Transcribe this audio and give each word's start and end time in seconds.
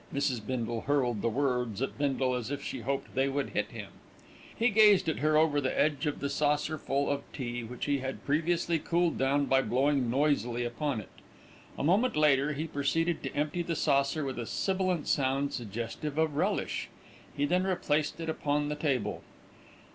Mrs. 0.11 0.43
Bindle 0.43 0.81
hurled 0.87 1.21
the 1.21 1.29
words 1.29 1.79
at 1.79 1.95
Bindle 1.95 2.33
as 2.33 2.49
if 2.49 2.63
she 2.63 2.79
hoped 2.79 3.13
they 3.13 3.29
would 3.29 3.51
hit 3.51 3.69
him. 3.69 3.89
He 4.57 4.69
gazed 4.71 5.07
at 5.07 5.19
her 5.19 5.37
over 5.37 5.61
the 5.61 5.79
edge 5.79 6.07
of 6.07 6.21
the 6.21 6.27
saucerful 6.27 7.07
of 7.07 7.21
tea, 7.33 7.63
which 7.63 7.85
he 7.85 7.99
had 7.99 8.25
previously 8.25 8.79
cooled 8.79 9.19
by 9.19 9.61
blowing 9.61 10.09
noisily 10.09 10.65
upon 10.65 11.01
it. 11.01 11.09
A 11.77 11.83
moment 11.83 12.15
later 12.15 12.53
he 12.53 12.65
proceeded 12.65 13.21
to 13.21 13.35
empty 13.35 13.61
the 13.61 13.75
saucer 13.75 14.25
with 14.25 14.39
a 14.39 14.47
sibilant 14.47 15.07
sound 15.07 15.53
suggestive 15.53 16.17
of 16.17 16.35
relish. 16.35 16.89
He 17.37 17.45
then 17.45 17.65
replaced 17.65 18.19
it 18.19 18.27
upon 18.27 18.69
the 18.69 18.75
table. 18.75 19.21